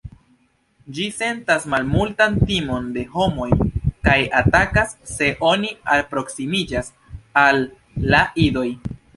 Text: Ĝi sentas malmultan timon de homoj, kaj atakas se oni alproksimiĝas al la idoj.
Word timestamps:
Ĝi 0.99 1.03
sentas 1.17 1.67
malmultan 1.73 2.39
timon 2.51 2.87
de 2.95 3.03
homoj, 3.17 3.49
kaj 4.09 4.17
atakas 4.41 4.97
se 5.13 5.31
oni 5.53 5.71
alproksimiĝas 5.97 6.91
al 7.47 7.65
la 8.15 8.25
idoj. 8.49 8.69